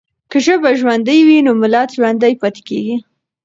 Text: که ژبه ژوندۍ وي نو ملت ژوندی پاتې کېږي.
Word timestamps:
که 0.31 0.37
ژبه 0.45 0.69
ژوندۍ 0.79 1.19
وي 1.27 1.37
نو 1.45 1.51
ملت 1.61 1.89
ژوندی 1.95 2.33
پاتې 2.41 2.61
کېږي. 2.67 2.95